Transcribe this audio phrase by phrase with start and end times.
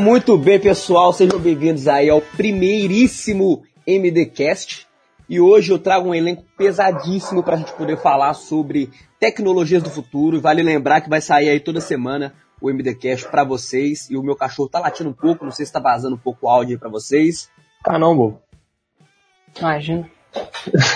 [0.00, 4.88] Muito bem, pessoal, sejam bem-vindos aí ao primeiríssimo MDcast.
[5.28, 8.88] E hoje eu trago um elenco pesadíssimo para a gente poder falar sobre
[9.18, 10.38] tecnologias do futuro.
[10.38, 14.08] E vale lembrar que vai sair aí toda semana o MDcast para vocês.
[14.08, 16.46] E o meu cachorro tá latindo um pouco, não sei se tá vazando um pouco
[16.46, 17.50] o áudio aí para vocês.
[17.84, 18.40] Tá não, bobo.
[19.58, 20.10] Imagina.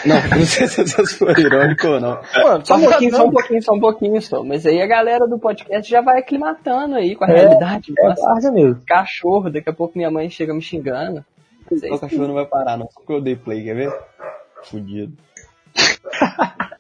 [0.07, 2.21] Não, não sei se vocês foram irônicos ou não.
[2.37, 4.45] Mano, só um pouquinho, só um pouquinho, só um pouquinho só.
[4.45, 7.93] Mas aí a galera do podcast já vai aclimatando aí com a É, realidade.
[7.99, 8.83] É Nossa, tarde mesmo.
[8.87, 11.25] cachorro, daqui a pouco minha mãe chega me xingando.
[11.91, 12.89] O cachorro não vai parar, não.
[12.93, 13.93] Só que eu dei play, quer ver?
[14.63, 15.17] Fudido.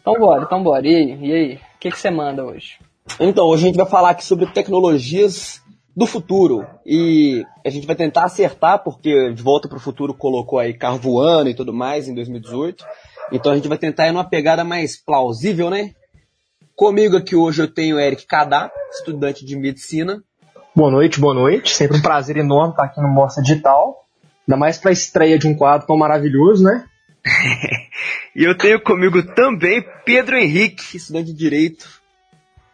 [0.00, 0.84] Então bora, então bora.
[0.84, 1.18] E aí?
[1.20, 1.54] E aí?
[1.54, 2.76] O que, que você manda hoje?
[3.20, 5.61] Então, hoje a gente vai falar aqui sobre tecnologias
[5.96, 6.66] do futuro.
[6.84, 10.98] E a gente vai tentar acertar, porque De Volta para o Futuro colocou aí carro
[10.98, 12.84] voando e tudo mais em 2018.
[13.30, 15.94] Então a gente vai tentar ir numa pegada mais plausível, né?
[16.74, 20.22] Comigo aqui hoje eu tenho o Eric Kadá, estudante de medicina.
[20.74, 21.74] Boa noite, boa noite.
[21.74, 24.06] Sempre um prazer enorme estar aqui no Mostra Digital.
[24.48, 26.84] Ainda mais pra estreia de um quadro tão maravilhoso, né?
[28.34, 32.01] E eu tenho comigo também Pedro Henrique, estudante de Direito.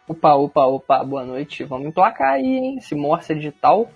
[0.09, 1.63] Opa, opa, opa, boa noite.
[1.63, 2.77] Vamos emplacar aí, hein?
[2.79, 3.87] Esse Morsa Digital,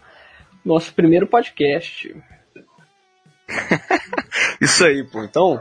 [0.64, 2.16] nosso primeiro podcast.
[4.61, 5.23] Isso aí, pô.
[5.23, 5.59] Então,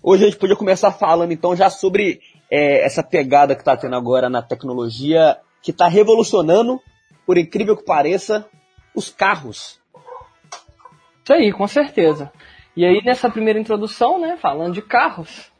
[0.00, 3.96] hoje a gente podia começar falando então já sobre é, essa pegada que tá tendo
[3.96, 6.80] agora na tecnologia, que tá revolucionando,
[7.26, 8.48] por incrível que pareça,
[8.94, 9.80] os carros.
[11.24, 12.30] Isso aí, com certeza.
[12.76, 15.50] E aí, nessa primeira introdução, né, falando de carros,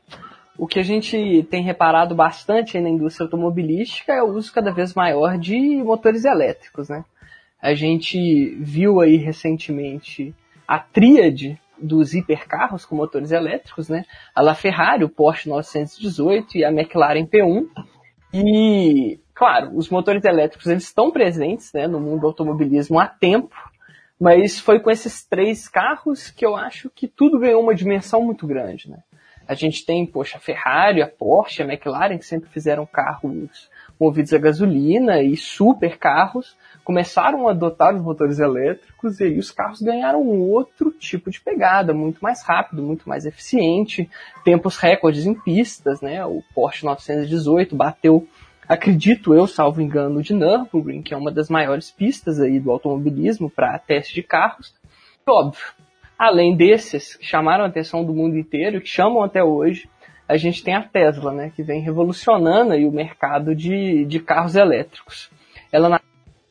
[0.59, 4.93] o que a gente tem reparado bastante na indústria automobilística é o uso cada vez
[4.93, 7.05] maior de motores elétricos, né?
[7.63, 10.35] A gente viu aí recentemente
[10.67, 14.05] a tríade dos hipercarros com motores elétricos, né?
[14.35, 17.67] A LaFerrari, o Porsche 918 e a McLaren P1.
[18.35, 23.55] E, claro, os motores elétricos eles estão presentes né, no mundo do automobilismo há tempo,
[24.21, 28.45] mas foi com esses três carros que eu acho que tudo ganhou uma dimensão muito
[28.45, 28.99] grande, né?
[29.49, 34.33] A gente tem, poxa, a Ferrari, a Porsche, a McLaren, que sempre fizeram carros movidos
[34.33, 39.83] a gasolina e super carros, começaram a adotar os motores elétricos e aí os carros
[39.83, 44.09] ganharam um outro tipo de pegada, muito mais rápido, muito mais eficiente,
[44.45, 46.25] tempos recordes em pistas, né?
[46.25, 48.29] O Porsche 918 bateu,
[48.69, 53.51] acredito eu, salvo engano, de Nürburgring, que é uma das maiores pistas aí do automobilismo
[53.51, 54.75] para teste de carros.
[55.27, 55.67] Óbvio,
[56.19, 59.89] além desses que chamaram a atenção do mundo inteiro, que chamam até hoje,
[60.29, 64.57] a gente tem a Tesla, né, que vem revolucionando aí o mercado de, de carros
[64.57, 65.31] elétricos.
[65.73, 66.01] Ela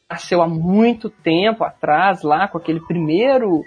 [0.09, 3.63] nasceu há muito tempo atrás, lá com aquele primeiro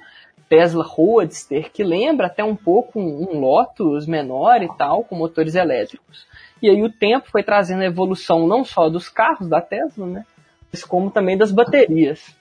[0.49, 5.55] Tesla Roadster, que lembra até um pouco um, um Lotus menor e tal, com motores
[5.55, 6.27] elétricos.
[6.61, 10.27] E aí o tempo foi trazendo a evolução não só dos carros da Tesla, né,
[10.73, 12.35] mas como também das baterias.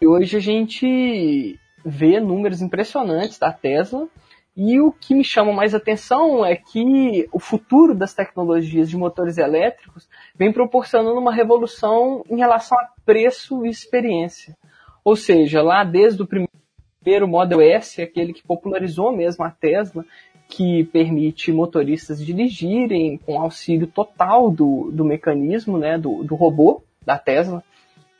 [0.00, 4.08] E hoje a gente vê números impressionantes da Tesla.
[4.54, 9.38] E o que me chama mais atenção é que o futuro das tecnologias de motores
[9.38, 14.54] elétricos vem proporcionando uma revolução em relação a preço e experiência.
[15.02, 20.04] Ou seja, lá desde o primeiro Model S, aquele que popularizou mesmo a Tesla,
[20.48, 27.18] que permite motoristas dirigirem com auxílio total do, do mecanismo, né, do, do robô da
[27.18, 27.64] Tesla.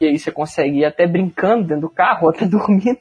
[0.02, 2.98] E aí você consegue ir até brincando dentro do carro, até dormindo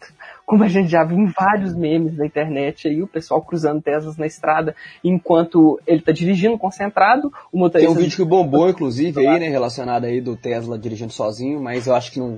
[0.52, 4.18] como a gente já viu em vários memes na internet aí, o pessoal cruzando Teslas
[4.18, 7.90] na estrada enquanto ele tá dirigindo concentrado, o motorista...
[7.90, 11.88] Tem um vídeo que bombou, inclusive, aí, né, relacionado aí do Tesla dirigindo sozinho, mas
[11.88, 12.38] eu acho que não,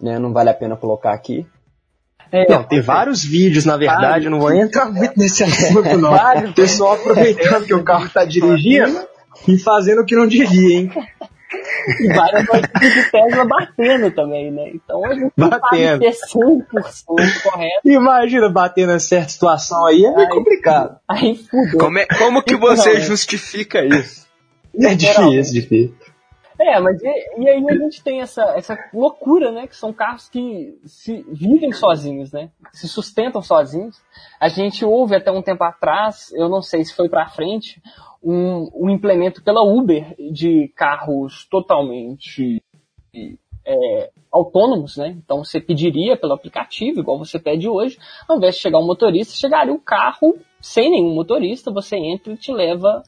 [0.00, 1.46] né, não vale a pena colocar aqui.
[2.32, 4.24] É, não, tem vários vídeos, na verdade, vários.
[4.24, 6.12] eu não vou entrar muito nesse assunto, não.
[6.12, 6.50] Vários.
[6.50, 9.06] O pessoal aproveitando que o carro tá dirigindo
[9.46, 10.90] e fazendo o que não devia, hein?
[12.00, 14.70] E várias notícias de Tesla batendo também, né?
[14.74, 16.00] Então a gente batendo.
[16.00, 17.80] ter 100% correto.
[17.84, 20.98] Imagina bater nessa certa situação aí, é Aí- complicado.
[21.08, 21.78] Aí fudeu.
[21.78, 23.00] Como, é- como que você Não, é.
[23.00, 24.26] justifica isso?
[24.80, 25.94] É difícil, difícil.
[26.60, 27.06] É, mas e,
[27.40, 29.66] e aí a gente tem essa, essa loucura, né?
[29.66, 32.48] Que são carros que se vivem sozinhos, né?
[32.72, 34.00] Se sustentam sozinhos.
[34.40, 37.82] A gente ouve até um tempo atrás, eu não sei se foi pra frente,
[38.24, 42.62] um, um implemento pela Uber de carros totalmente
[43.66, 45.16] é, autônomos, né?
[45.24, 47.98] Então você pediria pelo aplicativo, igual você pede hoje,
[48.28, 52.36] ao invés de chegar um motorista, chegaria o carro sem nenhum motorista, você entra e
[52.36, 53.02] te leva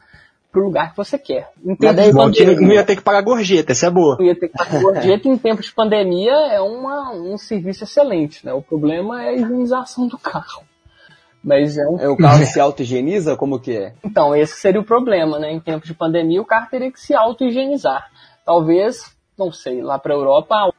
[0.53, 1.51] pro lugar que você quer.
[1.65, 4.17] Em Mas bom que pandemia- não ia ter que pagar gorjeta, essa é boa.
[4.19, 8.45] não ia ter que pagar gorjeta em tempos de pandemia é uma, um serviço excelente,
[8.45, 8.53] né?
[8.53, 10.63] O problema é a higienização do carro.
[11.47, 12.01] Mas é um...
[12.01, 13.37] É, o carro se auto-higieniza?
[13.37, 13.95] Como que é?
[14.05, 15.53] Então, esse seria o problema, né?
[15.53, 18.11] Em tempos de pandemia, o carro teria que se auto-higienizar.
[18.45, 20.73] Talvez, não sei, lá para a Europa,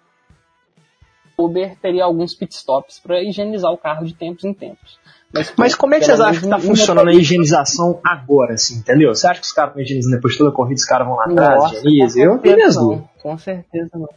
[1.37, 4.99] Uber teria alguns pitstops para higienizar o carro de tempos em tempos.
[5.33, 9.15] Mas, Mas como é que vocês acham que tá funcionando a higienização agora, assim, entendeu?
[9.15, 11.15] Você acha que os caras estão higienizando depois de toda a corrida, os caras vão
[11.15, 12.23] lá atrás, higienizam?
[12.23, 13.09] Eu dúvidas.
[13.21, 14.09] Com certeza não.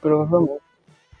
[0.00, 0.62] Provavelmente.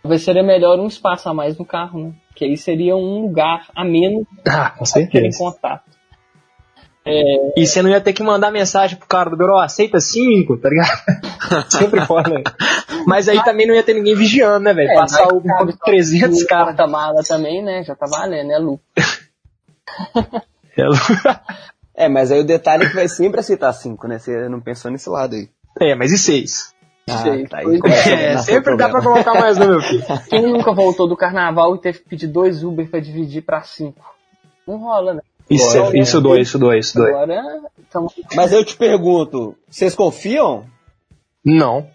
[0.02, 2.14] Talvez seria melhor um espaço a mais no carro, né?
[2.34, 5.26] Que aí seria um lugar a menos ah, com certeza.
[5.26, 5.94] em contato.
[7.06, 7.60] É...
[7.60, 10.70] E você não ia ter que mandar mensagem pro cara do Bureau, aceita cinco, tá
[10.70, 11.02] ligado?
[11.68, 12.42] Sempre foda.
[13.06, 14.90] Mas aí também não ia ter ninguém vigiando, né, velho?
[14.90, 16.74] É, Passar o por 300 caras.
[16.74, 17.84] da mala também, né?
[17.84, 18.84] Já tá valendo, é lucro.
[21.94, 24.18] é, mas aí o detalhe é que vai sempre aceitar cinco, né?
[24.18, 25.48] Você não pensou nesse lado aí.
[25.80, 26.73] É, mas e seis?
[27.08, 30.02] Ah, tá aí, é, sempre dá pra colocar mais, né, meu filho?
[30.30, 34.14] Quem nunca voltou do carnaval e teve que pedir dois Uber pra dividir pra cinco?
[34.66, 35.20] Não rola, né?
[35.50, 37.14] Isso, Agora, isso dois, isso dois, isso dois.
[37.14, 38.06] Agora, então...
[38.34, 40.64] Mas eu te pergunto, vocês confiam?
[41.44, 41.86] Não.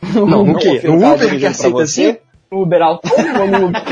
[0.14, 0.80] Não, no quê?
[0.84, 2.16] No Uber que aceita assim?
[2.52, 3.82] Uber autônomo Uber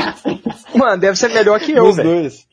[0.73, 2.47] Mano, deve ser melhor que eu, dois.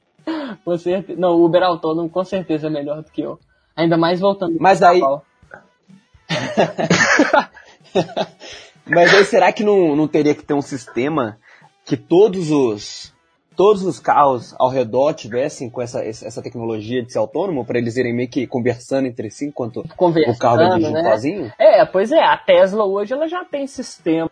[0.64, 1.20] Com certeza.
[1.20, 3.38] Não, o Uber autônomo com certeza é melhor do que eu.
[3.76, 4.56] Ainda mais voltando.
[4.58, 5.00] Mas aí...
[8.87, 11.39] Mas aí será que não, não teria que ter um sistema
[11.85, 13.12] que todos os
[13.55, 17.97] todos os carros ao redor tivessem com essa, essa tecnologia de ser autônomo para eles
[17.97, 21.11] irem meio que conversando entre si enquanto o carro vai dirigindo né?
[21.11, 21.53] sozinho?
[21.59, 24.31] É, pois é, a Tesla hoje ela já tem sistemas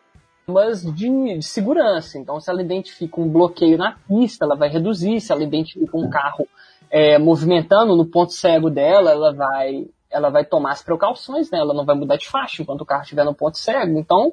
[0.94, 2.18] de, de, segurança.
[2.18, 5.20] Então, se ela identifica um bloqueio na pista, ela vai reduzir.
[5.20, 6.48] Se ela identifica um carro
[6.90, 11.58] é, movimentando no ponto cego dela, ela vai, ela vai tomar as precauções, né?
[11.58, 13.98] Ela não vai mudar de faixa enquanto o carro estiver no ponto cego.
[13.98, 14.32] Então,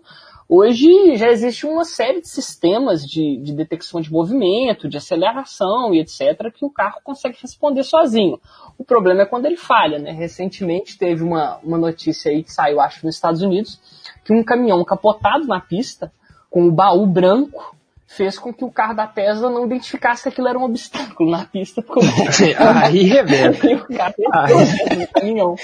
[0.50, 6.00] Hoje já existe uma série de sistemas de, de detecção de movimento, de aceleração e
[6.00, 8.40] etc., que o carro consegue responder sozinho.
[8.78, 10.12] O problema é quando ele falha, né?
[10.12, 13.78] Recentemente teve uma, uma notícia aí que saiu, acho, nos Estados Unidos,
[14.24, 16.14] que um caminhão capotado na pista,
[16.50, 17.76] com o baú branco,
[18.08, 21.46] fez com que o carro da Tesla não identificasse que aquilo era um obstáculo na
[21.46, 21.82] pista.
[21.82, 22.02] Porque
[22.58, 23.54] aí revela.
[25.14, 25.56] caminhão.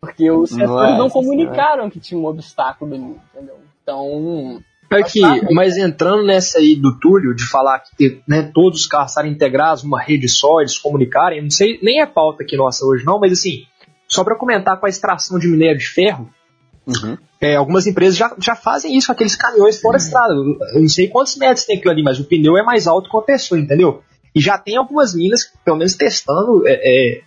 [0.00, 3.58] Porque os setores não comunicaram que tinha um obstáculo ali, entendeu?
[3.82, 4.60] Então.
[4.90, 5.22] Aqui,
[5.52, 9.82] mas entrando nessa aí do Túlio, de falar que né, todos os carros estarem integrados
[9.82, 13.18] numa rede só, eles se comunicarem, não sei, nem é pauta aqui nossa hoje não,
[13.18, 13.64] mas assim,
[14.06, 16.30] só para comentar com a extração de minério de ferro,
[16.86, 17.16] uhum.
[17.44, 20.32] É, algumas empresas já, já fazem isso com aqueles caminhões fora estrada.
[20.32, 23.16] Eu não sei quantos metros tem aquilo ali, mas o pneu é mais alto que
[23.18, 24.02] a pessoa, entendeu?
[24.34, 27.20] E já tem algumas minas, pelo menos testando, é, é,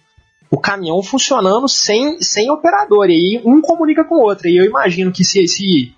[0.50, 3.08] o caminhão funcionando sem, sem operador.
[3.10, 4.48] E aí um comunica com o outro.
[4.48, 5.94] E eu imagino que se, se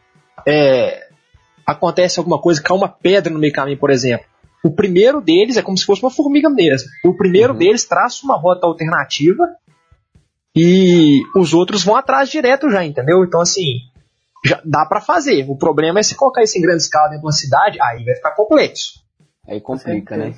[0.45, 1.07] é,
[1.65, 4.25] acontece alguma coisa, cai uma pedra no meio caminho, por exemplo.
[4.62, 6.89] O primeiro deles é como se fosse uma formiga mesmo.
[7.06, 7.60] O primeiro uhum.
[7.60, 9.48] deles traça uma rota alternativa
[10.54, 13.24] e os outros vão atrás direto já, entendeu?
[13.24, 13.80] Então, assim,
[14.45, 15.45] já dá para fazer.
[15.50, 18.15] O problema é se colocar isso em grande escala dentro de uma cidade, aí vai
[18.15, 19.03] ficar complexo.
[19.47, 20.33] Aí complica, né?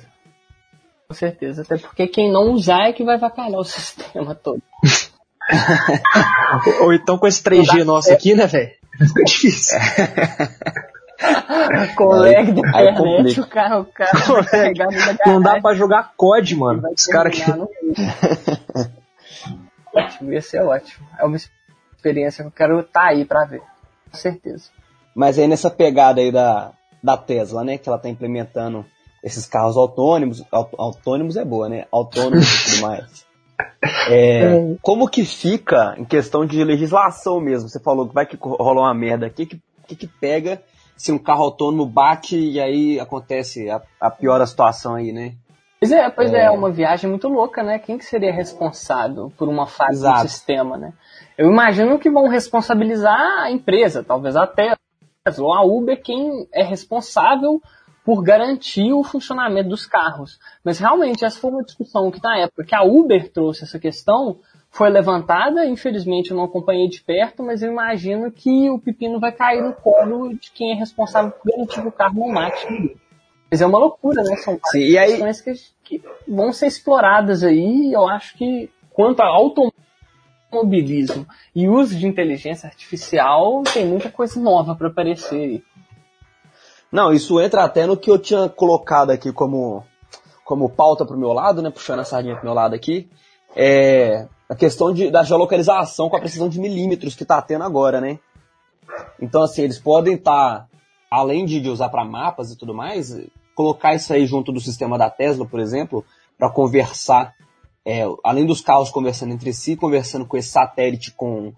[1.08, 1.62] Com certeza.
[1.62, 4.62] Até porque quem não usar é que vai vacalhar o sistema todo.
[6.80, 8.70] Ou então com esse 3G nosso aqui, né, velho?
[8.98, 9.78] Fica difícil.
[11.96, 14.10] Colega de internet, o cara, o cara
[15.26, 16.82] Não dá pra jogar COD, mano.
[16.92, 17.44] Os caras que.
[19.94, 21.06] ótimo, ia ser ótimo.
[21.18, 23.62] É uma experiência que eu quero estar tá aí pra ver.
[24.12, 24.70] Com certeza.
[25.14, 27.78] Mas aí nessa pegada aí da, da Tesla, né?
[27.78, 28.84] Que ela tá implementando
[29.22, 30.44] esses carros autônomos.
[30.50, 31.86] Autônomos é boa, né?
[31.90, 33.32] Autônomos e tudo mais.
[34.08, 37.68] É, como que fica em questão de legislação mesmo?
[37.68, 40.60] Você falou que vai que rola uma merda aqui, que, que, que pega
[40.96, 45.34] se um carro autônomo bate e aí acontece a, a pior situação aí, né?
[45.82, 46.44] Pois é, pois é.
[46.44, 47.76] é, uma viagem muito louca, né?
[47.76, 50.92] Quem que seria responsável por uma falha do sistema, né?
[51.36, 54.76] Eu imagino que vão responsabilizar a empresa, talvez até
[55.38, 57.60] ou a Uber, quem é responsável
[58.04, 60.38] por garantir o funcionamento dos carros.
[60.64, 64.38] Mas realmente essa foi uma discussão que na época que a Uber trouxe essa questão
[64.70, 69.32] foi levantada, infelizmente eu não acompanhei de perto, mas eu imagino que o pepino vai
[69.32, 72.96] cair no colo de quem é responsável por garantir que o carro não mate
[73.52, 74.34] Mas é uma loucura, né?
[74.36, 75.10] São Sim, e aí...
[75.10, 75.42] questões
[75.84, 77.92] que, que vão ser exploradas aí.
[77.92, 84.74] Eu acho que quanto a automobilismo e uso de inteligência artificial, tem muita coisa nova
[84.74, 85.62] para aparecer aí.
[86.90, 89.84] Não, isso entra até no que eu tinha colocado aqui como,
[90.46, 91.68] como pauta pro meu lado, né?
[91.68, 93.06] Puxando a sardinha pro meu lado aqui.
[93.54, 98.00] É a questão de, da geolocalização com a precisão de milímetros que tá tendo agora,
[98.00, 98.18] né?
[99.20, 100.66] Então, assim, eles podem estar, tá,
[101.10, 103.14] além de, de usar para mapas e tudo mais,
[103.54, 106.04] colocar isso aí junto do sistema da Tesla, por exemplo,
[106.38, 107.34] para conversar,
[107.84, 111.52] é, além dos carros conversando entre si, conversando com esse satélite com,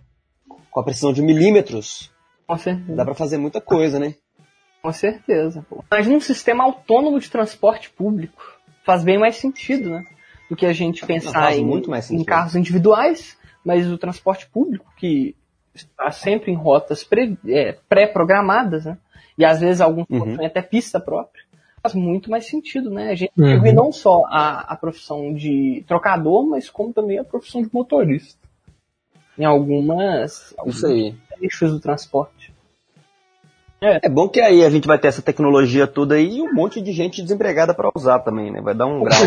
[0.71, 2.13] com a precisão de milímetros.
[2.95, 4.15] Dá para fazer muita coisa, né?
[4.83, 5.65] Com certeza.
[5.91, 8.43] Mas num sistema autônomo de transporte público
[8.85, 10.05] faz bem mais sentido, né?
[10.51, 11.67] Do que a gente pensar em,
[12.11, 15.35] em carros individuais, mas o transporte público, que
[15.75, 17.09] está sempre em rotas
[17.49, 18.99] é, pré-programadas, né?
[19.39, 20.37] E às vezes alguns uhum.
[20.37, 21.44] têm até pista própria.
[21.85, 23.11] Faz muito mais sentido, né?
[23.11, 23.75] A gente uhum.
[23.75, 28.39] não só a, a profissão de trocador, mas como também a profissão de motorista.
[29.39, 31.15] Em algumas, Isso aí.
[31.43, 32.54] eixos do transporte.
[33.85, 34.01] É.
[34.03, 34.09] é.
[34.09, 36.91] bom que aí a gente vai ter essa tecnologia toda aí e um monte de
[36.91, 38.63] gente desempregada para usar também, né?
[38.63, 39.21] Vai dar um grau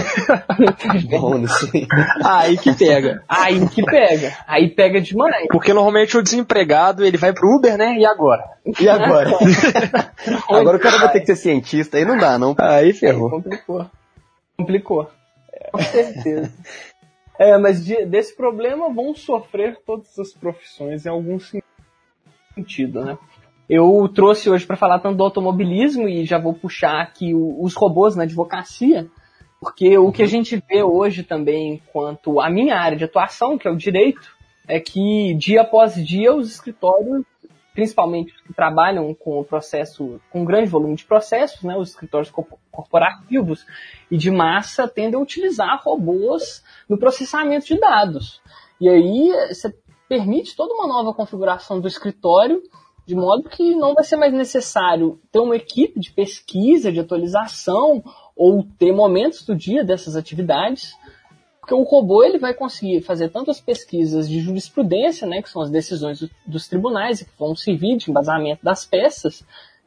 [1.10, 1.88] bom nisso aí.
[2.26, 3.24] Aí que pega.
[3.30, 4.36] Aí que pega.
[4.48, 5.48] Aí pega demais.
[5.52, 7.96] Porque normalmente o desempregado ele vai pro Uber, né?
[8.00, 8.44] E agora?
[8.80, 9.30] E agora?
[10.50, 12.56] agora o cara vai ter que ser cientista, aí não dá, não.
[12.58, 13.28] Aí ferrou.
[13.28, 13.86] Aí complicou.
[14.58, 15.10] Complicou.
[15.72, 16.52] Com certeza.
[17.38, 21.38] É, mas de, desse problema vão sofrer todas as profissões em algum
[22.56, 23.18] sentido, né?
[23.70, 28.16] Eu trouxe hoje para falar tanto do automobilismo e já vou puxar aqui os robôs
[28.16, 29.10] na advocacia,
[29.60, 30.32] porque o que a uhum.
[30.32, 34.36] gente vê hoje também quanto à minha área de atuação, que é o direito,
[34.68, 37.26] é que dia após dia os escritórios,
[37.74, 41.90] principalmente os que trabalham com o processo, com um grande volume de processos, né, os
[41.90, 42.32] escritórios
[42.72, 43.66] corporativos
[44.10, 48.42] e de massa tendem a utilizar robôs no processamento de dados.
[48.80, 49.76] E aí você
[50.08, 52.64] permite toda uma nova configuração do escritório
[53.08, 58.04] de modo que não vai ser mais necessário ter uma equipe de pesquisa, de atualização,
[58.36, 60.94] ou ter momentos do dia dessas atividades,
[61.62, 65.62] porque o robô ele vai conseguir fazer tanto as pesquisas de jurisprudência, né, que são
[65.62, 69.44] as decisões do, dos tribunais, que vão servir de embasamento das peças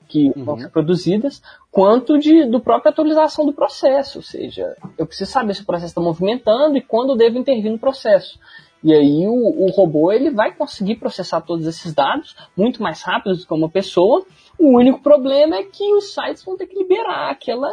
[0.08, 0.44] que uhum.
[0.44, 5.54] vão ser produzidas, quanto de, do própria atualização do processo, ou seja, eu preciso saber
[5.54, 8.38] se o processo está movimentando e quando eu devo intervir no processo.
[8.82, 13.36] E aí o, o, robô ele vai conseguir processar todos esses dados muito mais rápido
[13.36, 14.24] do que uma pessoa.
[14.58, 17.70] O único problema é que os sites vão ter que liberar aquela.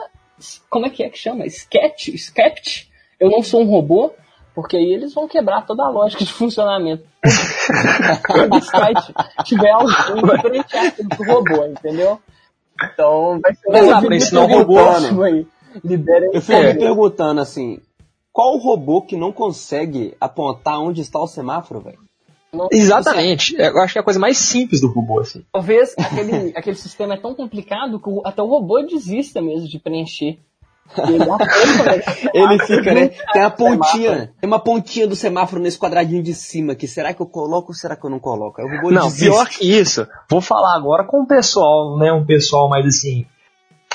[0.69, 1.45] Como é que é que chama?
[1.45, 2.09] Sketch?
[2.09, 2.87] Sketch?
[3.19, 4.11] Eu não sou um robô,
[4.53, 7.03] porque aí eles vão quebrar toda a lógica de funcionamento.
[8.49, 9.13] O site
[9.45, 9.87] tiver algum
[10.35, 12.19] diferenciado do robô, entendeu?
[12.83, 14.79] Então vai ser um ensinar o robô.
[15.23, 15.47] Aí.
[16.33, 17.79] Eu fico me perguntando assim,
[18.37, 21.97] qual o robô que não consegue apontar onde está o semáforo, velho?
[22.71, 23.59] Exatamente.
[23.59, 25.43] É, eu acho que é a coisa mais simples do robô, assim.
[25.51, 30.37] Talvez aquele, aquele sistema é tão complicado que até o robô desista mesmo de preencher.
[30.99, 31.17] Ele,
[32.31, 33.07] ele fica, né?
[33.33, 37.21] Tem a pontinha, tem uma pontinha do semáforo nesse quadradinho de cima que será que
[37.21, 38.61] eu coloco ou será que eu não coloco?
[38.61, 39.25] o robô não, desiste.
[39.25, 40.07] pior que isso.
[40.29, 42.13] Vou falar agora com o pessoal, né?
[42.13, 43.25] Um pessoal mais assim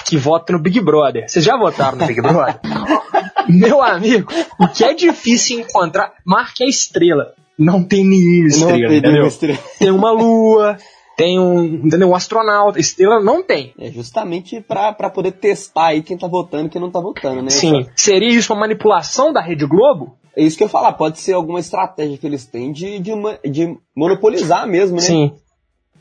[0.05, 1.29] que vota no Big Brother.
[1.29, 2.59] Vocês já votaram no Big Brother?
[3.49, 7.35] Meu amigo, o que é difícil encontrar, marque a estrela.
[7.59, 9.27] Não tem nenhuma estrela, não tem entendeu?
[9.27, 9.59] Estrela.
[9.79, 10.77] Tem uma lua,
[11.17, 12.09] tem um, entendeu?
[12.09, 13.73] um astronauta, estrela não tem.
[13.79, 17.51] É justamente para poder testar aí quem tá votando e quem não tá votando, né?
[17.51, 17.87] Sim.
[17.95, 20.17] Seria isso uma manipulação da Rede Globo?
[20.35, 23.13] É isso que eu ia falar, pode ser alguma estratégia que eles têm de, de,
[23.51, 25.03] de monopolizar mesmo, né?
[25.03, 25.33] Sim.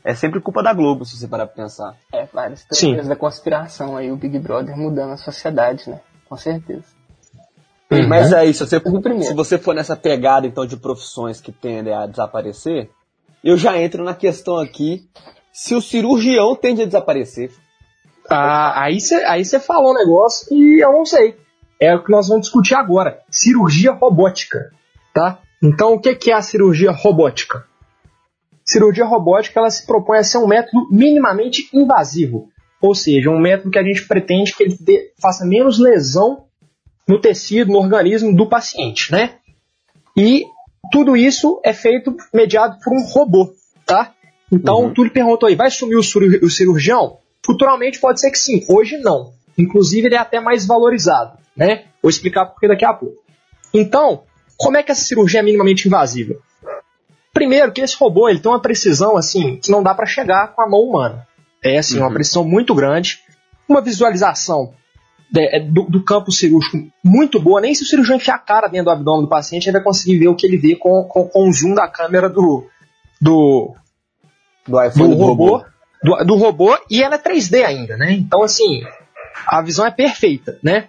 [0.04, 1.94] É sempre culpa da Globo, se você parar pra pensar.
[2.12, 6.00] É, várias teorias da conspiração aí, o Big Brother mudando a sociedade, né?
[6.28, 6.84] Com certeza.
[7.92, 8.08] Uhum.
[8.08, 11.92] Mas é isso, se você, se você for nessa pegada então de profissões que tendem
[11.92, 12.90] a desaparecer,
[13.44, 15.06] eu já entro na questão aqui
[15.52, 17.50] se o cirurgião tende a desaparecer.
[18.30, 21.36] Ah, aí você aí falou um negócio que eu não sei.
[21.80, 23.20] É o que nós vamos discutir agora.
[23.28, 24.70] Cirurgia robótica,
[25.12, 25.40] tá?
[25.62, 27.64] Então, o que é a cirurgia robótica?
[28.64, 32.48] Cirurgia robótica ela se propõe a ser um método minimamente invasivo,
[32.80, 36.44] ou seja, um método que a gente pretende que ele dê, faça menos lesão
[37.08, 39.36] no tecido, no organismo do paciente, né?
[40.16, 40.44] E
[40.90, 43.52] tudo isso é feito mediado por um robô,
[43.86, 44.12] tá?
[44.50, 44.86] Então, uhum.
[44.88, 47.18] o Túlio perguntou aí, vai sumir o cirurgião?
[47.44, 49.32] Futuramente pode ser que sim, hoje não.
[49.56, 51.84] Inclusive, ele é até mais valorizado, né?
[52.02, 53.22] Vou explicar por que daqui a pouco.
[53.72, 54.24] Então,
[54.56, 56.34] como é que essa cirurgia é minimamente invasiva?
[57.32, 60.62] Primeiro, que esse robô ele tem uma precisão assim que não dá para chegar com
[60.62, 61.26] a mão humana.
[61.64, 62.04] É assim, uhum.
[62.04, 63.20] uma precisão muito grande,
[63.68, 64.74] uma visualização
[65.70, 67.60] do, do, campo cirúrgico muito boa.
[67.60, 70.18] Nem se o cirurgião enfiar a cara dentro do abdômen do paciente, ele vai conseguir
[70.18, 72.66] ver o que ele vê com, com, com o zoom da câmera do,
[73.20, 73.74] do,
[74.66, 75.64] do, iPhone, do robô.
[76.02, 78.12] Do, do, robô e ela é 3D ainda, né?
[78.12, 78.82] Então, assim,
[79.46, 80.88] a visão é perfeita, né?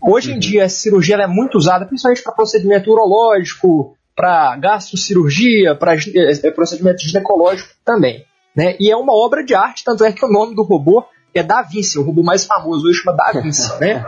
[0.00, 0.36] Hoje uhum.
[0.36, 6.32] em dia, essa cirurgia é muito usada, principalmente para procedimento urológico, para gastrocirurgia, para é,
[6.44, 8.24] é, procedimento ginecológico também.
[8.56, 8.76] Né?
[8.80, 11.62] E é uma obra de arte, tanto é que o nome do robô é Da
[11.62, 14.04] Vinci, o robô mais famoso hoje chama Da Vinci, né?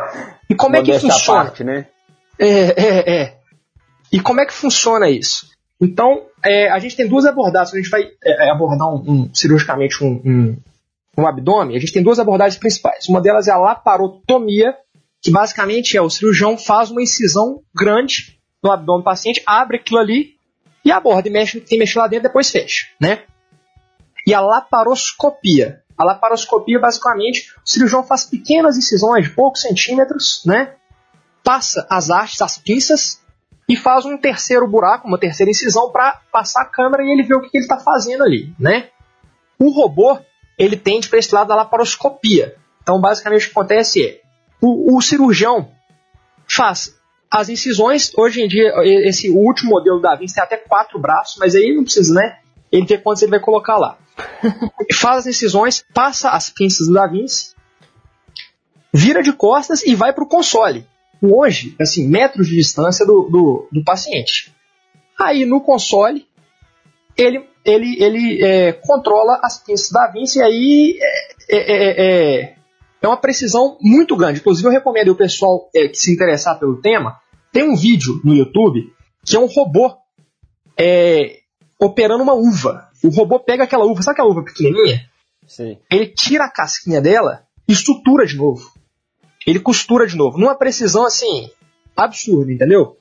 [0.49, 1.45] E como é que funciona?
[1.45, 1.87] Parte, né?
[2.39, 3.39] É, é, é.
[4.13, 5.49] E como é que funciona isso?
[5.81, 7.75] Então, é, a gente tem duas abordagens.
[7.75, 10.57] A gente vai é, é abordar um, um, cirurgicamente um, um,
[11.17, 13.09] no abdômen, a gente tem duas abordagens principais.
[13.09, 14.75] Uma delas é a laparotomia,
[15.23, 20.01] que basicamente é o cirurgião faz uma incisão grande no abdômen do paciente, abre aquilo
[20.01, 20.35] ali
[20.85, 23.23] e aborda e mexe, tem mexe lá dentro, depois fecha, né?
[24.27, 25.83] E a laparoscopia.
[25.97, 30.75] A laparoscopia, basicamente, o cirurgião faz pequenas incisões de poucos centímetros, né?
[31.43, 33.21] Passa as hastes, as pinças,
[33.69, 37.35] e faz um terceiro buraco, uma terceira incisão, para passar a câmera e ele vê
[37.35, 38.89] o que, que ele está fazendo ali, né?
[39.59, 40.19] O robô,
[40.59, 42.57] ele tende para esse lado da laparoscopia.
[42.83, 44.21] Então, basicamente, o que acontece é,
[44.61, 45.71] o, o cirurgião
[46.47, 46.95] faz
[47.31, 51.55] as incisões, hoje em dia, esse último modelo da Vinci tem até quatro braços, mas
[51.55, 52.39] aí não precisa, né?
[52.75, 53.97] Ele vê quantos ele vai colocar lá.
[54.95, 57.55] Faz as incisões, passa as pinças do Da Vinci,
[58.93, 60.85] vira de costas e vai para o console.
[61.23, 64.53] Hoje, assim, metros de distância do, do, do paciente.
[65.19, 66.27] Aí no console,
[67.17, 70.99] ele, ele, ele é, controla as pinças da Vinci e aí
[71.49, 72.57] é, é, é,
[73.01, 74.41] é uma precisão muito grande.
[74.41, 77.21] Inclusive, eu recomendo ao pessoal é, que se interessar pelo tema
[77.53, 78.93] tem um vídeo no YouTube
[79.25, 79.97] que é um robô
[80.77, 81.44] é,
[81.85, 82.89] operando uma uva.
[83.03, 85.03] O robô pega aquela uva, sabe aquela uva pequenininha?
[85.47, 85.79] Sim.
[85.91, 88.73] Ele tira a casquinha dela e sutura de novo.
[89.47, 90.39] Ele costura de novo.
[90.39, 91.51] Numa precisão assim,
[91.97, 92.97] absurda, entendeu?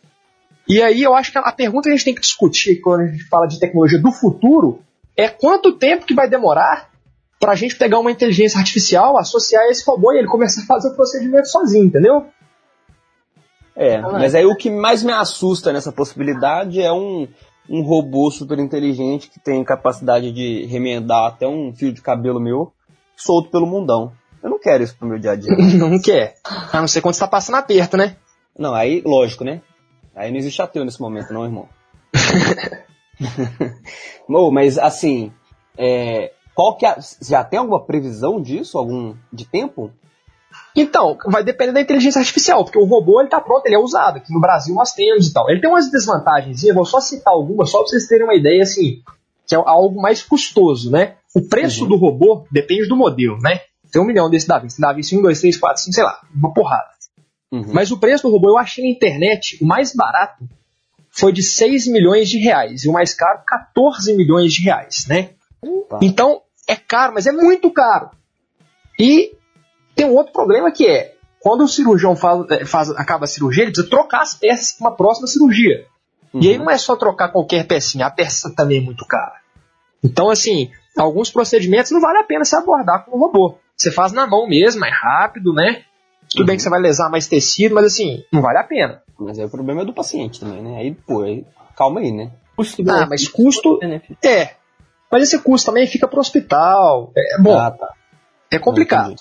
[0.68, 3.08] E aí eu acho que a pergunta que a gente tem que discutir quando a
[3.08, 4.82] gente fala de tecnologia do futuro
[5.16, 6.90] é quanto tempo que vai demorar
[7.40, 10.90] para a gente pegar uma inteligência artificial, associar esse robô e ele começar a fazer
[10.90, 12.26] o procedimento sozinho, entendeu?
[13.76, 17.28] É, mas aí o que mais me assusta nessa possibilidade é um,
[17.70, 22.74] um robô super inteligente que tem capacidade de remendar até um fio de cabelo meu
[23.16, 24.12] solto pelo mundão.
[24.42, 25.56] Eu não quero isso pro meu dia a dia.
[25.78, 26.36] não quer.
[26.44, 28.18] A não ser quando você tá passando aperto, né?
[28.58, 29.62] Não, aí, lógico, né?
[30.16, 31.68] Aí não existe ateu nesse momento, não, irmão.
[34.28, 35.32] Bom, mas assim,
[35.78, 39.92] é, qual que é, já tem alguma previsão disso, algum de tempo?
[40.76, 44.18] Então, vai depender da inteligência artificial, porque o robô ele tá pronto, ele é usado.
[44.18, 45.50] Aqui no Brasil nós temos e tal.
[45.50, 48.64] Ele tem umas desvantagens, eu vou só citar algumas, só para vocês terem uma ideia,
[48.64, 49.02] assim,
[49.46, 51.16] que é algo mais custoso, né?
[51.36, 51.90] O preço uhum.
[51.90, 53.62] do robô depende do modelo, né?
[53.92, 54.68] Tem um milhão desse Davi.
[54.80, 56.90] Davi 1, 2, 3, 4, 5, sei lá, uma porrada.
[57.52, 57.72] Uhum.
[57.72, 60.44] Mas o preço do robô eu achei na internet, o mais barato
[61.12, 62.84] foi de 6 milhões de reais.
[62.84, 65.30] E o mais caro, 14 milhões de reais, né?
[66.02, 68.10] Então, é caro, mas é muito caro.
[69.00, 69.34] E
[69.96, 73.64] tem um outro problema que é, quando o cirurgião faz, é, faz, acaba a cirurgia,
[73.64, 75.86] ele precisa trocar as peças para uma próxima cirurgia.
[76.34, 76.42] Uhum.
[76.42, 76.66] E aí uhum.
[76.66, 79.36] não é só trocar qualquer pecinha, a peça também é muito cara.
[80.04, 83.58] Então, assim, alguns procedimentos não vale a pena se abordar com o robô.
[83.76, 85.84] Você faz na mão mesmo, é rápido, né?
[86.30, 86.46] Tudo uhum.
[86.46, 89.02] bem que você vai lesar mais tecido, mas assim, não vale a pena.
[89.20, 90.78] Mas aí o problema é do paciente também, né?
[90.78, 92.32] Aí, pô, aí, calma aí, né?
[92.56, 93.80] Custo ah, mas custo.
[94.24, 94.56] É.
[95.12, 97.12] Mas esse custo também fica pro hospital.
[97.16, 97.94] É, bom, ah, tá.
[98.52, 99.16] é complicado.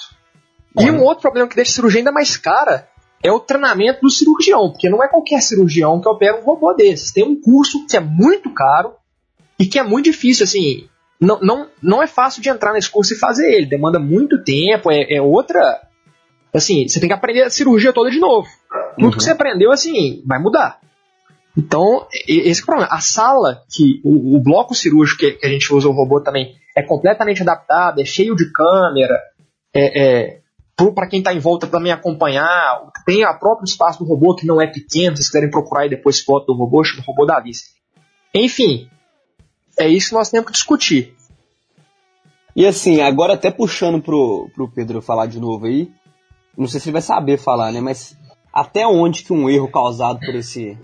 [0.79, 2.89] E um outro problema que deixa a cirurgia ainda mais cara
[3.23, 7.13] é o treinamento do cirurgião, porque não é qualquer cirurgião que opera um robô desses.
[7.13, 8.95] Tem um curso que é muito caro
[9.59, 10.89] e que é muito difícil, assim.
[11.21, 13.67] Não, não, não é fácil de entrar nesse curso e fazer ele.
[13.67, 15.61] Demanda muito tempo, é, é outra.
[16.53, 18.49] Assim, você tem que aprender a cirurgia toda de novo.
[18.97, 19.11] Tudo uhum.
[19.13, 20.81] que você aprendeu, assim, vai mudar.
[21.57, 22.93] Então, esse é o problema.
[22.93, 26.57] A sala, que o, o bloco cirúrgico que, que, a gente usa o robô também,
[26.77, 29.19] é completamente adaptado, é cheio de câmera,
[29.73, 30.42] é, é
[30.77, 32.91] para quem está em volta também acompanhar.
[33.05, 36.21] Tem a próprio espaço do robô que não é pequeno, vocês quiserem procurar aí depois
[36.21, 37.71] foto do robô, chama robô da Alice.
[38.35, 38.89] Enfim,
[39.79, 41.15] é isso que nós temos que discutir.
[42.55, 45.91] E assim, agora até puxando pro, pro Pedro falar de novo aí,
[46.57, 47.81] não sei se ele vai saber falar, né?
[47.81, 48.17] Mas
[48.53, 50.79] até onde que um erro causado por esse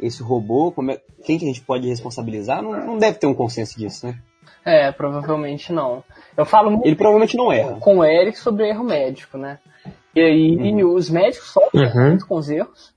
[0.00, 2.62] esse robô, é, quem que a gente pode responsabilizar?
[2.62, 4.22] Não, não deve ter um consenso disso, né?
[4.64, 6.02] É, provavelmente não.
[6.36, 7.76] Eu falo muito Ele provavelmente não erra.
[7.80, 9.58] com o Eric sobre erro médico, né?
[10.14, 10.94] E aí uhum.
[10.94, 12.08] os médicos sofrem uhum.
[12.08, 12.92] muito com os erros,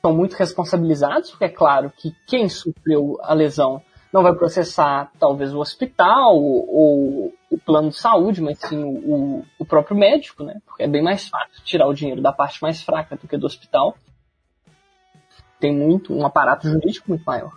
[0.00, 5.54] são muito responsabilizados, porque é claro que quem sofreu a lesão não vai processar talvez
[5.54, 10.60] o hospital ou, o plano de saúde, mas sim o, o, próprio médico, né?
[10.66, 13.46] Porque é bem mais fácil tirar o dinheiro da parte mais fraca do que do
[13.46, 13.96] hospital.
[15.58, 17.52] Tem muito, um aparato jurídico muito maior.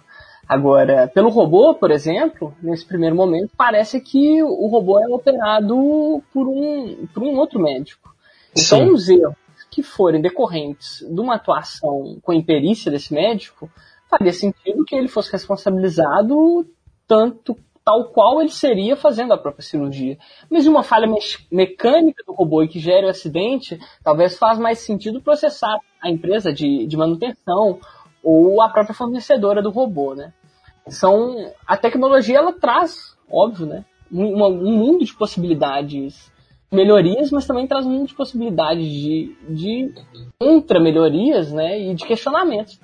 [0.47, 6.47] Agora, pelo robô, por exemplo, nesse primeiro momento, parece que o robô é operado por
[6.47, 8.13] um, por um outro médico.
[8.51, 8.91] Então, Sim.
[8.91, 9.35] os erros
[9.71, 13.69] que forem decorrentes de uma atuação com a imperícia desse médico,
[14.09, 16.65] faria sentido que ele fosse responsabilizado
[17.07, 20.17] tanto tal qual ele seria fazendo a própria cirurgia.
[20.49, 21.19] Mas uma falha me
[21.51, 26.51] mecânica do robô e que gere o acidente, talvez faz mais sentido processar a empresa
[26.51, 27.79] de, de manutenção
[28.25, 30.33] ou a própria fornecedora do robô, né?
[30.89, 33.85] São a tecnologia ela traz, óbvio, né?
[34.11, 36.31] um, um mundo de possibilidades
[36.71, 39.93] melhorias, mas também traz um mundo de possibilidades de, de
[40.39, 42.79] contra-melhorias né, e de questionamentos.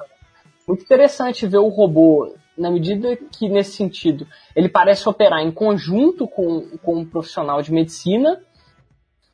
[0.68, 6.28] Muito interessante ver o robô, na medida que, nesse sentido, ele parece operar em conjunto
[6.28, 8.40] com, com um profissional de medicina,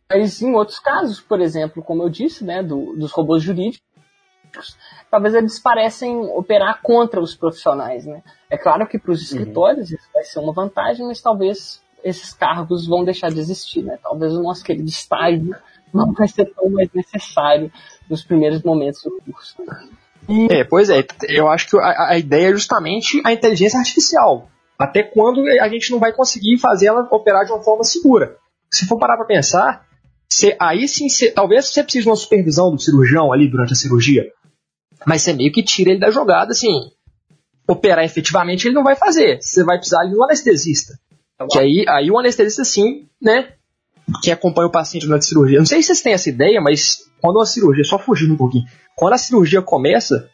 [0.10, 3.86] mas em outros casos, por exemplo, como eu disse, né, do, dos robôs jurídicos,
[5.10, 8.06] talvez eles parecem operar contra os profissionais.
[8.06, 8.22] Né?
[8.50, 9.38] É claro que para os uhum.
[9.40, 9.96] escritórios uhum.
[9.96, 13.84] isso vai ser uma vantagem, mas talvez esses cargos vão deixar de existir.
[13.84, 13.98] Né?
[14.02, 15.56] Talvez o nosso querido estágio
[15.94, 17.72] não vai ser tão mais necessário
[18.10, 19.56] nos primeiros momentos do curso.
[20.28, 20.48] E...
[20.52, 24.50] É, pois é, eu acho que a, a ideia é justamente a inteligência artificial.
[24.78, 28.38] Até quando a gente não vai conseguir fazer ela operar de uma forma segura.
[28.72, 29.87] Se for parar para pensar,
[30.32, 33.76] Cê, aí sim, cê, talvez você precise de uma supervisão do cirurgião ali durante a
[33.76, 34.26] cirurgia.
[35.06, 36.74] Mas você meio que tira ele da jogada, assim.
[37.68, 39.42] Operar efetivamente ele não vai fazer.
[39.42, 40.94] Você vai precisar de um anestesista.
[41.38, 43.54] Tá que aí, aí o anestesista, sim, né?
[44.24, 45.60] Que acompanha o paciente durante a cirurgia.
[45.60, 48.66] Não sei se vocês têm essa ideia, mas quando a cirurgia, só fugindo um pouquinho,
[48.96, 50.30] quando a cirurgia começa,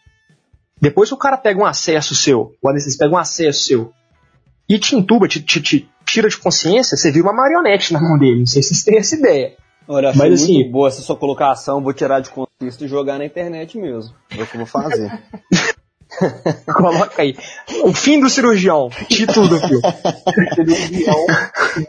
[0.79, 3.93] depois que o cara pega um acesso seu, o anestesista pega um acesso seu
[4.69, 8.17] e te entuba, te, te, te tira de consciência, você vira uma marionete na mão
[8.17, 8.39] dele.
[8.39, 9.55] Não sei se vocês têm essa ideia.
[9.87, 13.17] Olha, achei Mas, assim, muito boa essa sua colocação, vou tirar de contexto e jogar
[13.17, 14.15] na internet mesmo.
[14.29, 15.11] É o que eu vou fazer.
[16.73, 17.35] Coloca aí.
[17.83, 18.89] O fim do cirurgião.
[19.09, 19.81] Título do filme.
[20.53, 21.25] cirurgião,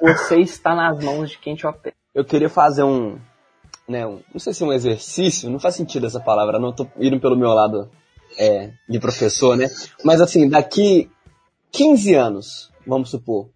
[0.01, 1.95] você está nas mãos de quem te opera.
[2.15, 3.19] Eu queria fazer um,
[3.89, 6.87] né, um, não sei se é um exercício, não faz sentido essa palavra, não tô
[6.99, 7.91] indo pelo meu lado
[8.39, 9.69] é, de professor, né?
[10.05, 11.11] Mas assim, daqui
[11.73, 13.51] 15 anos, vamos supor, o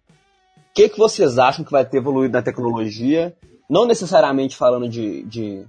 [0.73, 3.35] que, que vocês acham que vai ter evoluído na tecnologia
[3.69, 5.65] não necessariamente falando de, de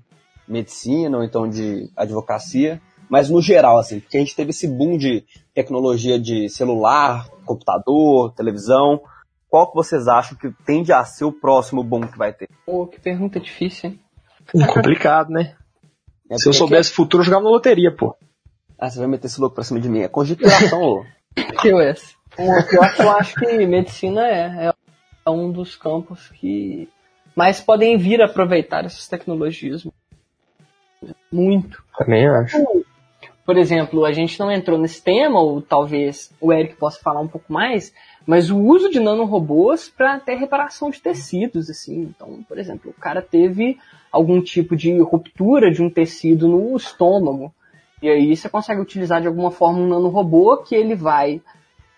[0.48, 4.96] medicina ou então de advocacia, mas no geral, assim, porque a gente teve esse boom
[4.96, 9.02] de tecnologia de celular, computador, televisão.
[9.48, 12.48] Qual que vocês acham que tende a ser o próximo boom que vai ter?
[12.64, 14.00] Pô, que pergunta difícil, hein?
[14.54, 15.56] É complicado, né?
[16.30, 18.16] É Se eu soubesse o futuro, eu jogava na loteria, pô.
[18.78, 20.00] Ah, você vai meter esse louco pra cima de mim.
[20.00, 21.04] É conjecturação, ô.
[21.60, 22.16] Que é esse?
[22.38, 24.72] Eu acho que medicina é,
[25.26, 26.88] é um dos campos que
[27.34, 29.86] mas podem vir a aproveitar essas tecnologias
[31.30, 31.82] muito.
[31.96, 32.56] Também acho.
[33.44, 37.28] Por exemplo, a gente não entrou nesse tema, ou talvez o Eric possa falar um
[37.28, 37.92] pouco mais,
[38.26, 42.02] mas o uso de nanorobôs para até reparação de tecidos, assim.
[42.02, 43.78] Então, por exemplo, o cara teve
[44.12, 47.52] algum tipo de ruptura de um tecido no estômago,
[48.02, 51.40] e aí você consegue utilizar de alguma forma um nanorobô que ele vai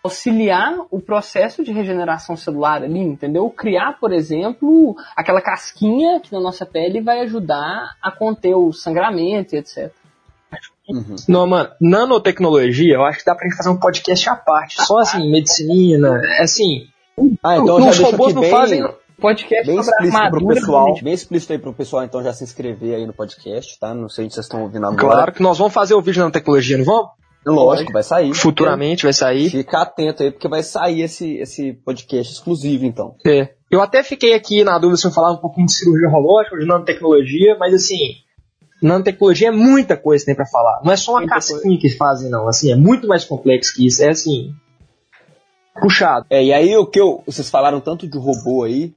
[0.05, 3.49] auxiliar o processo de regeneração celular ali, entendeu?
[3.51, 9.55] Criar, por exemplo, aquela casquinha que na nossa pele vai ajudar a conter o sangramento
[9.55, 9.93] e etc.
[10.89, 11.15] Uhum.
[11.29, 14.99] Não, mano, nanotecnologia, eu acho que dá pra gente fazer um podcast à parte, só
[14.99, 16.89] assim, medicina, é assim.
[17.43, 18.83] Ah, então os robôs não fazem
[19.21, 23.07] podcast bem explícito pro pessoal, bem explícito aí pro pessoal então já se inscrever aí
[23.07, 23.95] no podcast, tá?
[23.95, 24.99] Não sei se vocês estão ouvindo agora.
[24.99, 27.22] Claro que nós vamos fazer o vídeo na tecnologia, não vamos?
[27.45, 28.35] Lógico, vai sair.
[28.35, 29.51] Futuramente vai sair.
[29.51, 33.17] Fica atento aí, porque vai sair esse, esse podcast exclusivo, então.
[33.27, 33.49] É.
[33.71, 36.67] Eu até fiquei aqui na dúvida se eu falava um pouquinho de cirurgia robótica, de
[36.67, 38.17] nanotecnologia, mas assim,
[38.83, 40.81] nanotecnologia é muita coisa que tem para falar.
[40.85, 41.81] Não é só uma muita casquinha coisa.
[41.81, 42.47] que fazem, não.
[42.47, 44.05] Assim, é muito mais complexo que isso.
[44.05, 44.55] É assim,
[45.81, 46.27] puxado.
[46.31, 48.93] É, e aí o que eu, vocês falaram tanto de robô aí,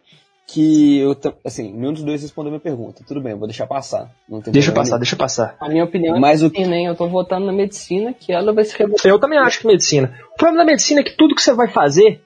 [0.47, 3.03] que eu, assim, nenhum dos dois respondeu minha pergunta.
[3.05, 4.12] Tudo bem, vou deixar passar.
[4.47, 4.99] deixa passar, nenhum.
[4.99, 5.55] deixa passar.
[5.60, 6.73] A minha opinião Mas é medicina, o...
[6.75, 6.86] hein?
[6.86, 9.12] Eu tô votando na medicina, que ela vai se revoltar.
[9.12, 10.13] Eu também acho que medicina.
[10.34, 12.21] O problema da medicina é que tudo que você vai fazer,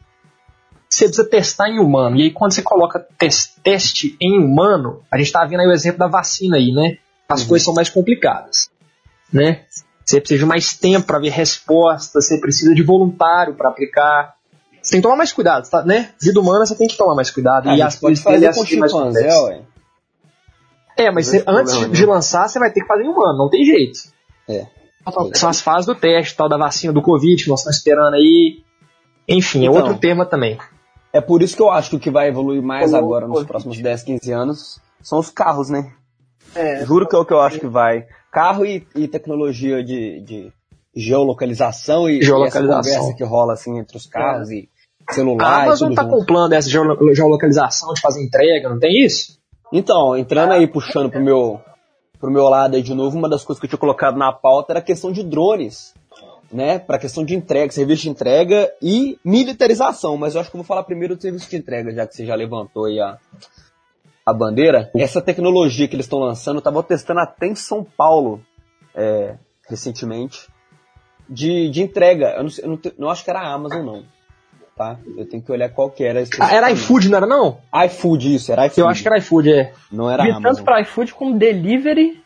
[0.89, 2.17] você precisa testar em humano.
[2.17, 5.71] E aí quando você coloca tes teste em humano, a gente tá vendo aí o
[5.71, 6.97] exemplo da vacina aí, né?
[7.29, 7.47] As uhum.
[7.47, 8.69] coisas são mais complicadas,
[9.31, 9.63] né?
[10.05, 14.35] Você precisa de mais tempo para ver resposta, você precisa de voluntário para aplicar.
[14.89, 16.09] Você tem que tomar mais cuidado, tá, né?
[16.19, 17.69] Vida humana você tem que tomar mais cuidado.
[17.69, 19.61] Ah, e as pode fazer com chimpanzé, ué.
[20.97, 22.11] É, mas você, antes problema, de né?
[22.11, 23.99] lançar, você vai ter que fazer em humano, não tem jeito.
[24.49, 24.65] É.
[25.35, 28.63] São as fases do teste, tal, da vacina do Covid, que nós estamos esperando aí.
[29.27, 30.57] Enfim, é então, outro tema também.
[31.13, 33.79] É por isso que eu acho que o que vai evoluir mais agora, nos próximos
[33.79, 35.93] 10, 15 anos, são os carros, né?
[36.55, 38.07] É, Juro que é o que eu acho que vai.
[38.31, 40.53] Carro e, e tecnologia de, de
[40.95, 42.79] geolocalização e, geolocalização.
[42.79, 44.55] essa conversa que rola assim entre os carros é.
[44.55, 44.69] e
[45.13, 45.61] celular.
[45.61, 49.39] A Amazon tá com plano dessa geolocalização de fazer entrega, não tem isso?
[49.71, 51.61] Então, entrando aí, puxando pro meu,
[52.19, 54.73] pro meu lado aí de novo, uma das coisas que eu tinha colocado na pauta
[54.73, 55.93] era a questão de drones,
[56.51, 56.79] né?
[56.79, 60.17] Pra questão de entrega, serviço de entrega e militarização.
[60.17, 62.25] Mas eu acho que eu vou falar primeiro do serviço de entrega, já que você
[62.25, 63.17] já levantou aí a,
[64.25, 64.89] a bandeira.
[64.95, 68.41] Essa tecnologia que eles estão lançando, eu tava testando até em São Paulo
[68.95, 69.35] é,
[69.67, 70.47] recentemente
[71.29, 72.35] de, de entrega.
[72.37, 74.18] Eu não, eu não, não acho que era a Amazon, não.
[74.79, 74.97] Tá?
[75.17, 76.23] Eu tenho que olhar qual que era.
[76.39, 77.57] Ah, era iFood, não era não?
[77.85, 78.79] iFood, isso, era iFood.
[78.79, 79.73] Eu acho que era iFood, é.
[79.91, 80.43] Não era Vi Amazon.
[80.53, 82.23] tanto para iFood como delivery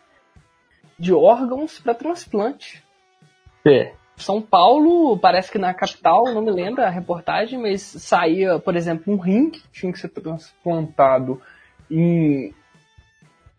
[1.00, 2.84] de órgãos para transplante.
[3.66, 3.94] É.
[4.16, 9.12] São Paulo, parece que na capital, não me lembro a reportagem, mas saía, por exemplo,
[9.12, 11.42] um rim que tinha que ser transplantado
[11.89, 12.54] em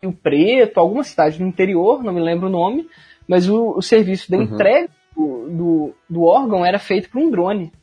[0.01, 2.87] Rio Preto, alguma cidade no interior, não me lembro o nome,
[3.27, 4.43] mas o, o serviço da Uhum.
[4.43, 7.73] entrega do, do, do órgão era feito por um drone,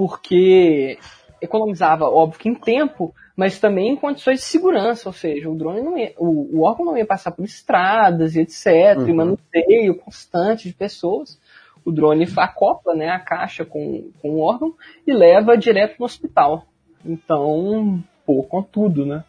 [0.00, 0.98] porque
[1.42, 5.82] economizava, óbvio que em tempo, mas também em condições de segurança, ou seja, o drone
[5.82, 8.66] não ia, o, o órgão não ia passar por estradas e etc,
[9.06, 9.14] e Uhum.
[9.14, 11.38] manuseio constante de pessoas.
[11.84, 14.72] O drone acopla né, a caixa com, com o órgão
[15.06, 16.64] e leva direto no hospital.
[17.04, 19.22] Então, pô, com tudo, né?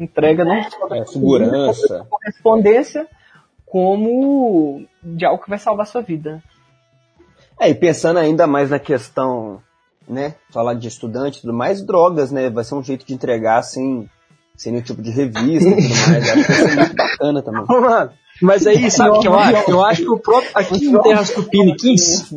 [0.00, 2.06] Entrega não só É, segurança.
[2.08, 3.06] correspondência,
[3.66, 6.42] como de algo que vai salvar sua vida.
[7.60, 9.60] É, e pensando ainda mais na questão,
[10.08, 10.34] né?
[10.50, 12.48] Falar de estudante e tudo mais, drogas, né?
[12.48, 14.08] Vai ser um jeito de entregar sem,
[14.56, 16.28] sem nenhum tipo de revista e tudo mais.
[16.28, 17.64] Eu acho que vai ser muito bacana também.
[17.68, 19.70] Ô, Mano, mas aí, sabe o que eu acho?
[19.70, 22.32] Eu acho que o próprio, aqui em Terras Tupiniquins,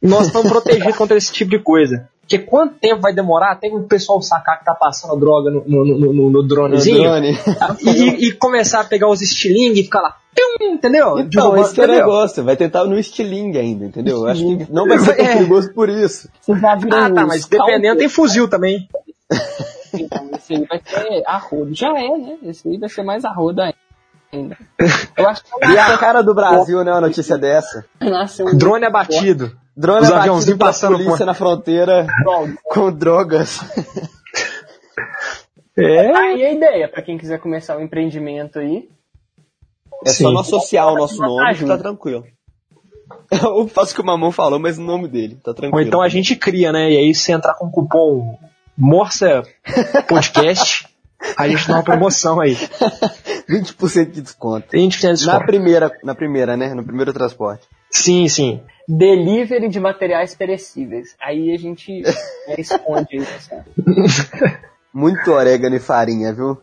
[0.00, 2.08] nós estamos protegidos contra esse tipo de coisa.
[2.28, 5.84] Porque quanto tempo vai demorar até o pessoal sacar que tá passando droga no, no,
[5.84, 7.38] no, no- no dronezinho drone.
[7.84, 11.20] e, e começar a pegar os estilingues e ficar lá, pium, entendeu?
[11.20, 12.42] Então, Derrubar- esse que é o negócio.
[12.44, 14.16] Vai tentar no estilingue ainda, entendeu?
[14.18, 15.32] Eu acho que não vai ser tão É.
[15.34, 16.28] perigoso por isso.
[16.90, 18.88] Ah, tá, mas dependendo tem fuzil também.
[19.98, 21.74] Então, esse aí vai ser arrodo.
[21.74, 22.36] Já é, né?
[22.42, 24.56] Esse aí vai ser mais arrodo ainda.
[25.16, 26.90] Eu acho que E a cara do Brasil, né?
[26.92, 27.84] Uma notícia dessa.
[28.42, 29.56] um Drone abatido.
[29.76, 32.06] Drone Os abatido aviãozinhos pela passando polícia com- na fronteira
[32.64, 33.60] com drogas.
[35.76, 36.10] É.
[36.12, 38.88] Tá aí a ideia, pra quem quiser começar o empreendimento aí.
[40.04, 40.24] É Sim.
[40.24, 41.76] só não associar o nosso nome Ajuda.
[41.76, 42.24] tá tranquilo.
[43.30, 45.76] Eu faço o que o Mamão falou, mas o nome dele, tá tranquilo.
[45.76, 46.90] Ou então a gente cria, né?
[46.90, 48.38] E aí se entrar com o cupom
[48.76, 49.42] Morsa
[50.08, 50.86] Podcast,
[51.36, 52.56] a gente dá uma promoção aí.
[53.48, 54.68] 20% de desconto.
[54.74, 55.46] A gente tem Na desconto.
[55.46, 56.74] primeira, na primeira, né?
[56.74, 57.66] No primeiro transporte.
[57.90, 58.60] Sim, sim.
[58.88, 61.14] Delivery de materiais perecíveis.
[61.20, 62.02] Aí a gente
[62.48, 63.48] é, esconde isso.
[63.48, 63.64] sabe?
[64.92, 66.58] Muito orégano e farinha, viu?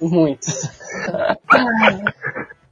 [0.00, 0.64] Muitos.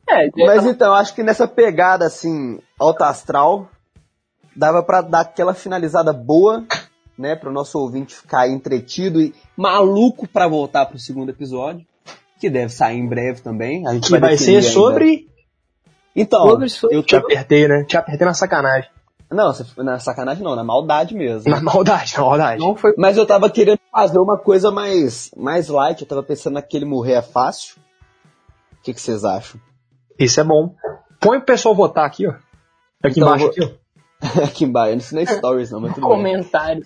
[0.08, 3.68] é, Mas então, acho que nessa pegada assim, alta astral,
[4.54, 6.64] dava pra dar aquela finalizada boa,
[7.18, 11.84] né, pro nosso ouvinte ficar entretido e maluco pra voltar pro segundo episódio,
[12.40, 13.86] que deve sair em breve também.
[13.86, 14.70] A gente Que vai definir ser ainda.
[14.70, 15.28] sobre.
[16.14, 17.84] Então, Sobre- sobre- eu Te apertei, né?
[17.84, 18.88] Te apertei na sacanagem.
[19.30, 21.50] Não, na sacanagem não, na maldade mesmo.
[21.50, 22.60] Na maldade, na maldade.
[22.60, 26.54] não foi Mas eu tava querendo fazer uma coisa mais, mais light, eu tava pensando
[26.54, 27.76] naquele morrer é fácil.
[28.78, 29.60] O que, que vocês acham?
[30.18, 30.74] Isso é bom.
[31.20, 32.30] Põe o pessoal votar aqui, ó.
[33.04, 33.87] Aqui Então, embaixo, eu aqui, ó.
[34.44, 36.16] Aqui embaixo, eu não ensinei stories não, mas tudo bem.
[36.16, 36.84] comentário.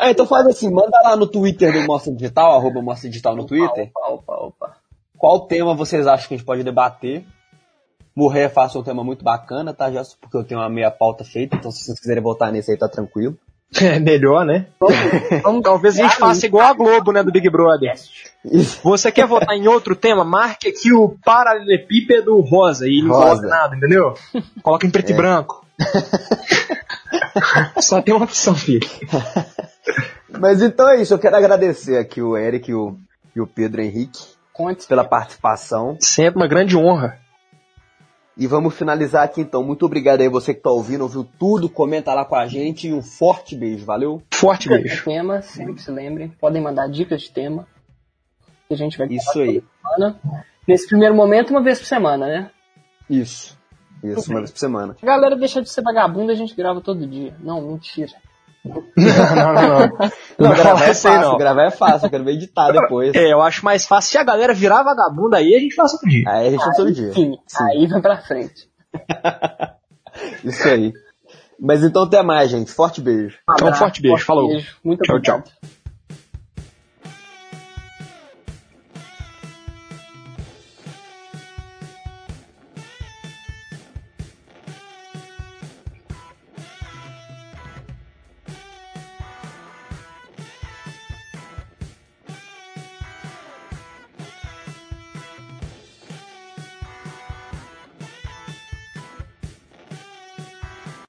[0.00, 3.44] Ah, então faz assim, manda lá no Twitter do Mostra Digital, arroba Mostra Digital no
[3.46, 3.90] Twitter.
[3.94, 4.76] Opa, opa, opa.
[5.18, 7.24] Qual tema vocês acham que a gente pode debater?
[8.16, 9.90] Morrer é fácil é um tema muito bacana, tá?
[9.90, 12.78] Já porque eu tenho uma meia pauta feita, então se vocês quiserem votar nesse aí,
[12.78, 13.36] tá tranquilo.
[13.80, 14.66] É melhor, né?
[15.42, 17.94] Vamos, Talvez a gente faça igual a Globo, né, do Big Brother.
[18.84, 20.24] Você quer votar em outro tema?
[20.24, 23.36] Marque aqui o paralelepípedo rosa e não Rosa.
[23.36, 24.12] coloca nada, entendeu?
[24.62, 25.61] Coloca em preto e branco.
[27.80, 28.86] Só tem uma opção, filho.
[30.40, 32.96] Mas então é isso, eu quero agradecer aqui o Eric e o,
[33.34, 34.20] e o Pedro Henrique
[34.52, 34.86] Conte.
[34.86, 35.96] pela participação.
[36.00, 37.18] Sempre uma grande honra.
[38.36, 39.62] E vamos finalizar aqui então.
[39.62, 42.92] Muito obrigado aí você que tá ouvindo, ouviu tudo, comenta lá com a gente e
[42.92, 44.22] um forte beijo, valeu?
[44.32, 45.04] Forte beijo.
[45.04, 46.30] tema, sempre se lembrem.
[46.40, 47.66] Podem mandar dicas de tema.
[48.68, 49.62] Que a gente vai Isso aí.
[49.82, 50.18] semana.
[50.66, 52.50] Nesse primeiro momento, uma vez por semana, né?
[53.08, 53.58] Isso.
[54.02, 54.96] Isso, uma vez por semana.
[55.02, 57.34] A galera deixa de ser vagabunda, a gente grava todo dia.
[57.40, 58.12] Não, mentira.
[58.64, 59.78] Não, não, não.
[59.78, 59.88] Não,
[60.38, 61.36] Não gravar é fácil, não.
[61.36, 63.14] gravar é fácil, eu quero ver editar depois.
[63.14, 64.12] É, eu acho mais fácil.
[64.12, 66.24] Se a galera virar vagabunda aí, a gente faz outro dia.
[66.28, 67.12] Aí a gente faz todo dia.
[67.12, 67.64] Sim, Sim.
[67.64, 68.68] aí vai pra frente.
[70.44, 70.92] Isso aí.
[71.58, 72.70] Mas então até mais, gente.
[72.72, 73.38] Forte beijo.
[73.48, 74.24] Um Então, forte beijo.
[74.24, 74.48] Falou.
[74.84, 75.44] Muito Tchau, obrigado.
[75.44, 75.81] tchau.